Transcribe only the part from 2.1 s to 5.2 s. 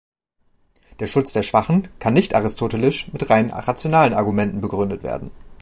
nicht aristotelisch mit rein rationalen Argumenten begründet